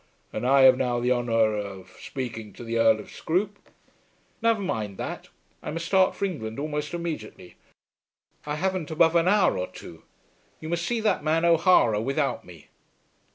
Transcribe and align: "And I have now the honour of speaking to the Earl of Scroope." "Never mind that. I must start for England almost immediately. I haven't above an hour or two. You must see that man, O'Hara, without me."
"And 0.33 0.47
I 0.47 0.61
have 0.63 0.77
now 0.79 0.99
the 0.99 1.11
honour 1.11 1.55
of 1.55 1.91
speaking 1.99 2.53
to 2.53 2.63
the 2.63 2.79
Earl 2.79 2.99
of 2.99 3.11
Scroope." 3.11 3.59
"Never 4.41 4.59
mind 4.61 4.97
that. 4.97 5.29
I 5.61 5.69
must 5.69 5.85
start 5.85 6.15
for 6.15 6.25
England 6.25 6.57
almost 6.57 6.95
immediately. 6.95 7.53
I 8.43 8.55
haven't 8.55 8.89
above 8.89 9.15
an 9.15 9.27
hour 9.27 9.59
or 9.59 9.67
two. 9.67 10.01
You 10.59 10.69
must 10.69 10.87
see 10.87 11.01
that 11.01 11.23
man, 11.23 11.45
O'Hara, 11.45 12.01
without 12.01 12.43
me." 12.43 12.69